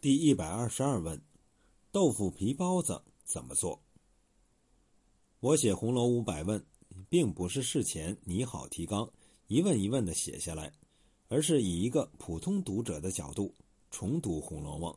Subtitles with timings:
[0.00, 1.20] 第一百二十二问：
[1.92, 3.82] 豆腐皮包子怎么做？
[5.40, 6.58] 我写《红楼五百问》，
[7.10, 9.12] 并不是事前拟好提纲，
[9.46, 10.72] 一问一问的写下来，
[11.28, 13.54] 而是以一个普通读者的角度
[13.90, 14.90] 重读《红楼梦》，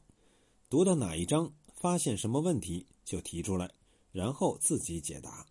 [0.70, 3.70] 读到哪一章发现什么问题就提出来，
[4.13, 5.45] 然后自己解答。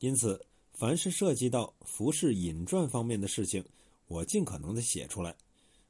[0.00, 0.44] 因此，
[0.74, 3.64] 凡是涉及到服饰引传方面的事情，
[4.08, 5.32] 我尽可能的写出来；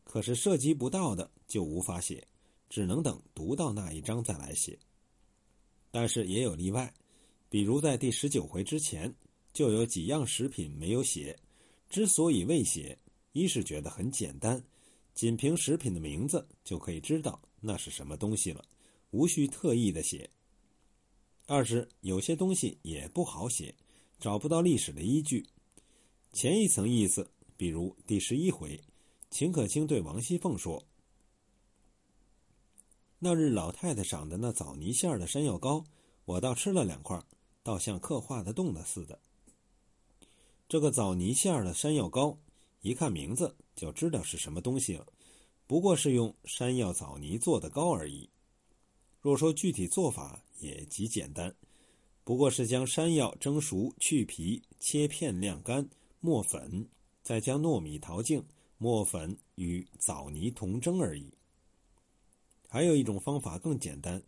[0.05, 2.25] 可是涉及不到的，就无法写。
[2.69, 4.79] 只能等读到那一章再来写，
[5.91, 6.93] 但是也有例外，
[7.49, 9.15] 比如在第十九回之前
[9.53, 11.39] 就有几样食品没有写。
[11.89, 12.99] 之所以未写，
[13.33, 14.63] 一是觉得很简单，
[15.15, 18.65] 仅凭食品的名字就可以知道那是什么东西了，
[19.13, 20.29] 无需特意的写；
[21.47, 23.73] 二是有些东西也不好写，
[24.19, 25.47] 找不到历史的依据。
[26.33, 28.79] 前一层意思，比如第十一回，
[29.31, 30.85] 秦可卿对王熙凤说。
[33.19, 35.83] 那日老太太赏的那枣泥馅的山药糕，
[36.27, 37.19] 我倒吃了两块，
[37.63, 39.19] 倒像刻画的动的似的。
[40.69, 42.39] 这个枣泥馅的山药糕，
[42.83, 45.07] 一看名字就知道是什么东西了，
[45.67, 48.29] 不过是用山药枣泥做的糕而已。
[49.23, 51.55] 若说具体做法也极简单，
[52.23, 55.89] 不过是将山药蒸熟、去皮、切片晾干、
[56.21, 56.87] 磨粉，
[57.23, 58.45] 再将糯米淘净、
[58.77, 61.33] 磨粉与枣泥同蒸而已。
[62.77, 64.23] 还有一种方法更简单，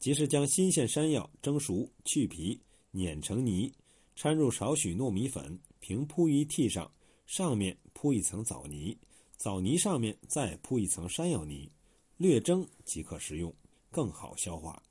[0.00, 3.72] 即是将新鲜山药蒸熟、去皮、碾成泥，
[4.16, 6.92] 掺入少许糯米粉，平铺于屉上，
[7.26, 8.98] 上面铺一层枣泥，
[9.36, 11.70] 枣泥上面再铺一层山药泥，
[12.16, 13.54] 略蒸即可食用，
[13.88, 14.82] 更好消化。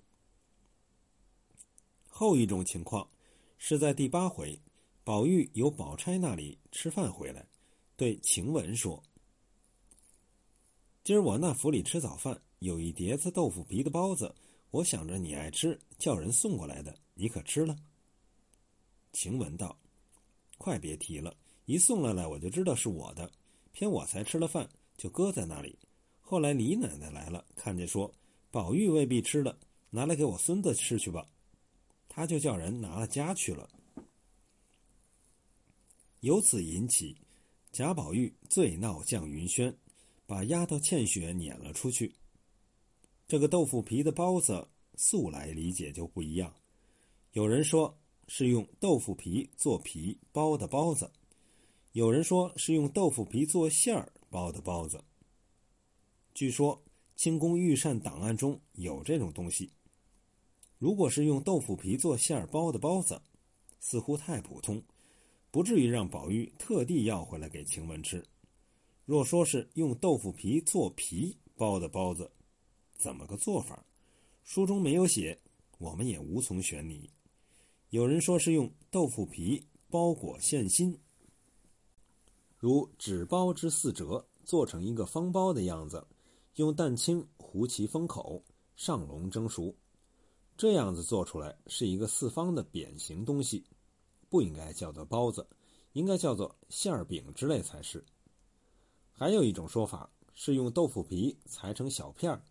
[2.07, 3.05] 后一种情况
[3.57, 4.57] 是在第八回，
[5.03, 7.45] 宝玉由宝钗那里吃饭回来，
[7.97, 9.03] 对晴雯说
[11.03, 14.35] ：“今儿我那府里吃早饭。”有一碟子豆腐皮的包子，
[14.69, 17.75] 我想着你爱吃，叫人送过来的，你可吃了？
[19.13, 19.75] 晴雯道
[20.59, 21.35] ：“快别提了，
[21.65, 23.31] 一送来了我就知道是我的，
[23.71, 25.75] 偏我才吃了饭，就搁在那里。
[26.19, 28.13] 后来李奶奶来了，看见说
[28.51, 29.57] 宝玉未必吃了，
[29.89, 31.27] 拿来给我孙子吃去吧，
[32.07, 33.67] 他就叫人拿了家去了。
[36.19, 37.17] 由此引起，
[37.71, 39.75] 贾宝玉醉闹绛云轩，
[40.27, 42.13] 把丫头倩雪撵了出去。”
[43.31, 46.53] 这个豆腐皮的包子，素来理解就不一样。
[47.31, 47.97] 有人说
[48.27, 51.09] 是用豆腐皮做皮包的包子，
[51.93, 55.01] 有人说是用豆腐皮做馅儿包的包子。
[56.33, 56.83] 据说
[57.15, 59.71] 清宫御膳档案中有这种东西。
[60.77, 63.21] 如果是用豆腐皮做馅儿包的包子，
[63.79, 64.83] 似乎太普通，
[65.51, 68.21] 不至于让宝玉特地要回来给晴雯吃。
[69.05, 72.29] 若说是用豆腐皮做皮包的包子，
[73.01, 73.83] 怎么个做法？
[74.43, 75.35] 书中没有写，
[75.79, 77.09] 我们也无从选拟。
[77.89, 80.95] 有人说是用豆腐皮包裹馅心，
[82.59, 86.05] 如纸包之四折，做成一个方包的样子，
[86.57, 88.43] 用蛋清糊其封口，
[88.75, 89.75] 上笼蒸熟。
[90.55, 93.65] 这样子做出来是一个四方的扁形东西，
[94.29, 95.47] 不应该叫做包子，
[95.93, 98.05] 应该叫做馅饼之类才是。
[99.11, 102.43] 还有一种说法是用豆腐皮裁成小片儿。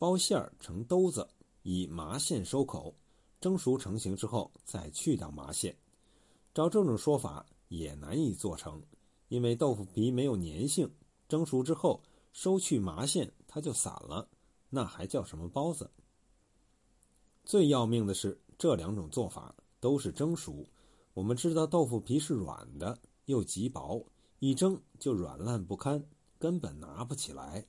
[0.00, 1.28] 包馅儿成兜子，
[1.60, 2.96] 以麻线收口，
[3.38, 5.76] 蒸熟成型之后再去掉麻线。
[6.54, 8.82] 照这种说法也难以做成，
[9.28, 10.90] 因为豆腐皮没有粘性，
[11.28, 12.02] 蒸熟之后
[12.32, 14.26] 收去麻线它就散了，
[14.70, 15.90] 那还叫什么包子？
[17.44, 20.66] 最要命的是，这两种做法都是蒸熟。
[21.12, 24.02] 我们知道豆腐皮是软的，又极薄，
[24.38, 26.02] 一蒸就软烂不堪，
[26.38, 27.66] 根本拿不起来。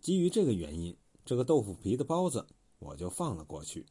[0.00, 0.92] 基于这个原因。
[1.24, 2.46] 这个豆腐皮的包子，
[2.78, 3.86] 我就放了过去。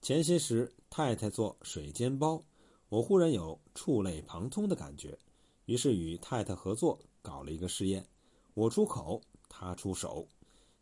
[0.00, 2.44] 前些时太太做水煎包，
[2.88, 5.18] 我忽然有触类旁通的感觉，
[5.64, 8.06] 于是与太太合作搞了一个试验。
[8.54, 10.26] 我出口，他出手，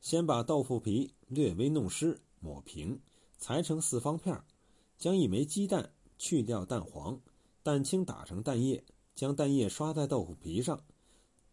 [0.00, 3.00] 先把豆腐皮略微弄湿，抹平，
[3.38, 4.38] 裁成四方片
[4.98, 7.20] 将一枚鸡蛋去掉蛋黄，
[7.62, 10.82] 蛋清打成蛋液，将蛋液刷在豆腐皮上，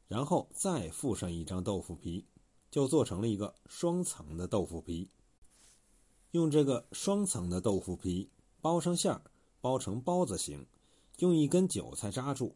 [0.08, 2.26] 然后再附上一张豆腐皮。
[2.74, 5.08] 就做成了一个双层的豆腐皮。
[6.32, 8.32] 用这个双层的豆腐皮
[8.62, 9.22] 包上馅儿，
[9.62, 10.66] 包成包子形，
[11.20, 12.56] 用一根韭菜扎住，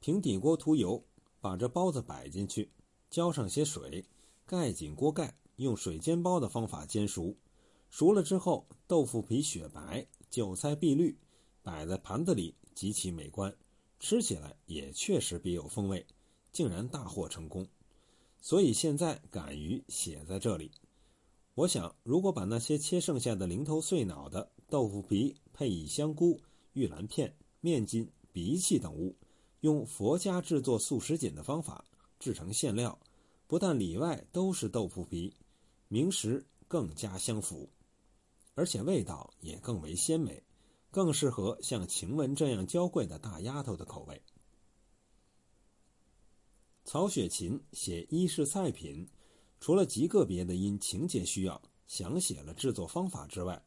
[0.00, 1.02] 平底锅涂油，
[1.40, 2.70] 把这包子摆进去，
[3.08, 4.04] 浇上些水，
[4.44, 7.34] 盖紧锅盖，用水煎包的方法煎熟。
[7.88, 11.16] 熟了之后，豆腐皮雪白，韭菜碧绿，
[11.62, 13.56] 摆在盘子里极其美观，
[13.98, 16.06] 吃起来也确实别有风味，
[16.52, 17.66] 竟然大获成功。
[18.40, 20.70] 所以现在敢于写在这里。
[21.54, 26.40] 我想，如果把那些切剩下的零头碎脑的豆腐皮配以香菇、
[26.72, 29.16] 玉兰片、面筋、荸荠等物，
[29.60, 31.84] 用佛家制作素食锦的方法
[32.20, 32.96] 制成馅料，
[33.48, 35.34] 不但里外都是豆腐皮，
[35.88, 37.68] 明食更加相符，
[38.54, 40.40] 而且味道也更为鲜美，
[40.92, 44.22] 更适合像晴雯这样娇贵的大丫头的口味。
[46.90, 49.06] 曹雪芹写衣食菜品。
[49.60, 53.62] 除了极个别的因情节需要详写了制作方法之外，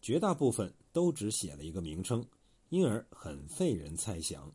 [0.00, 2.26] 绝大部分都只写了一个名称，
[2.70, 4.50] 因而很费人猜想。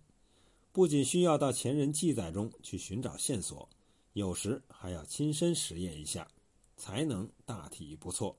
[0.71, 3.69] 不仅需要到前人记载中去寻找线索，
[4.13, 6.27] 有时还要亲身实验一下，
[6.75, 8.35] 才能大体不错。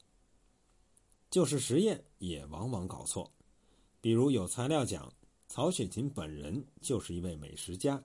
[1.30, 3.30] 就是实验也往往搞错，
[4.00, 5.12] 比如有材料讲
[5.46, 8.02] 曹雪芹本人就是一位美食家，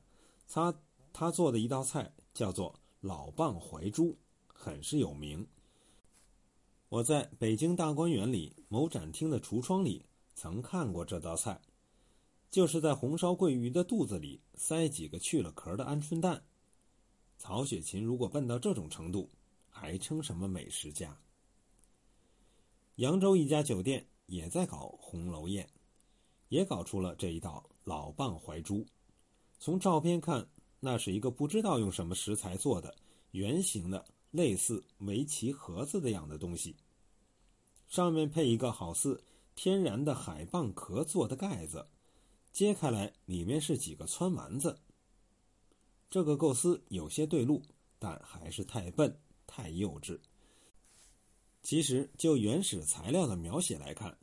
[0.48, 0.72] 他
[1.14, 4.18] 他做的一道菜叫做老蚌怀珠。
[4.56, 5.46] 很是有名。
[6.88, 10.06] 我在北京大观园里某展厅的橱窗里
[10.36, 11.60] 曾看过这道菜，
[12.50, 16.46] 就是在红烧桂鱼的肚子里塞几个去了壳的鹌鹑蛋。
[17.38, 19.30] 曹雪芹如果笨到这种程度，
[19.68, 21.18] 还称什么美食家？
[22.96, 25.68] 扬州一家酒店也在搞红楼宴，
[26.48, 28.86] 也搞出了这一道老蚌怀珠。
[29.60, 30.48] 从照片看，
[30.84, 32.94] 那是一个不知道用什么食材做的
[33.32, 34.04] 圆形的。
[34.34, 36.76] 类似围棋盒子的样的东西，
[37.88, 41.86] 上面配一个好似天然的海蚌壳做的盖子，
[42.52, 44.76] 揭开来里面是几个汆丸子。
[46.10, 47.62] 这个构思有些对路，
[48.00, 49.16] 但还是太笨
[49.46, 50.20] 太幼稚。
[51.62, 54.18] 其实就原始材料的描写来看，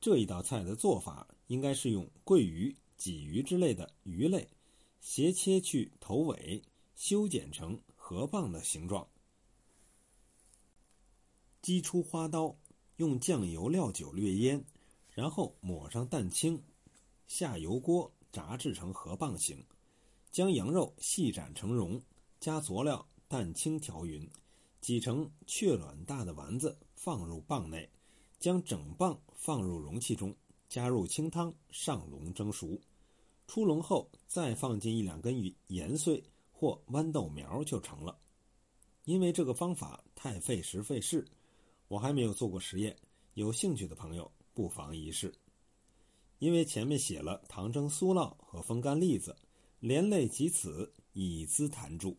[0.00, 4.48] 这一道菜的做法应该是用桂鱼、鲫鱼之类的鱼类，
[5.00, 6.62] 斜切去头尾，
[6.94, 9.08] 修剪成河蚌的形状。
[11.62, 12.56] 击出花刀，
[12.96, 14.64] 用酱油、料酒略腌，
[15.10, 16.62] 然后抹上蛋清，
[17.26, 19.64] 下油锅炸制成河蚌形。
[20.30, 22.00] 将羊肉细斩成蓉，
[22.38, 24.28] 加佐料、蛋清调匀，
[24.80, 27.90] 挤成雀卵大的丸子，放入蚌内，
[28.38, 30.36] 将整蚌放入容器中，
[30.68, 32.78] 加入清汤上笼蒸熟。
[33.48, 36.22] 出笼后再放进一两根盐碎
[36.52, 38.16] 或豌豆苗就成了。
[39.04, 41.26] 因为这个方法太费时费事。
[41.88, 42.94] 我还没有做过实验，
[43.32, 45.34] 有兴趣的朋友不妨一试。
[46.38, 49.34] 因为前面写了糖蒸酥酪和风干栗子，
[49.80, 52.14] 连累及此，以资谈著。